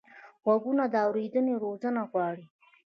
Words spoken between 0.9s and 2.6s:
د اورېدنې روزنه غواړي